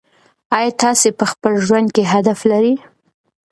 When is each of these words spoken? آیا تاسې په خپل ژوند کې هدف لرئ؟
آیا 0.57 0.71
تاسې 0.81 1.07
په 1.19 1.25
خپل 1.31 1.53
ژوند 1.65 1.87
کې 1.95 2.03
هدف 2.13 2.39
لرئ؟ 2.51 2.75